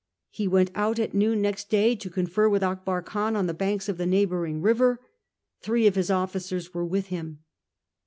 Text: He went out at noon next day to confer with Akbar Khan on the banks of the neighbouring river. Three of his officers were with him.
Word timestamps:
He 0.31 0.47
went 0.47 0.71
out 0.73 0.97
at 0.97 1.13
noon 1.13 1.43
next 1.43 1.69
day 1.69 1.95
to 1.97 2.09
confer 2.09 2.49
with 2.49 2.63
Akbar 2.63 3.03
Khan 3.03 3.35
on 3.35 3.45
the 3.45 3.53
banks 3.53 3.87
of 3.87 3.97
the 3.99 4.07
neighbouring 4.07 4.59
river. 4.59 4.99
Three 5.61 5.85
of 5.85 5.93
his 5.93 6.09
officers 6.09 6.73
were 6.73 6.83
with 6.87 7.09
him. 7.09 7.43